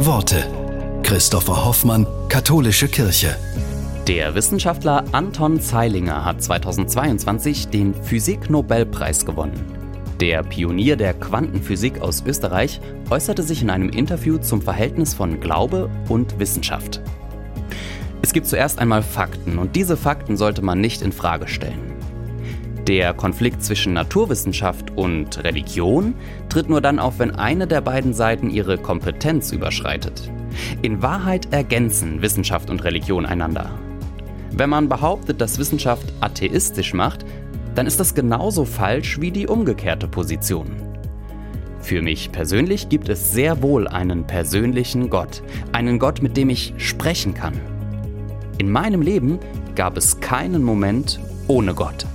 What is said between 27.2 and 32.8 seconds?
eine der beiden Seiten ihre Kompetenz überschreitet. In Wahrheit ergänzen Wissenschaft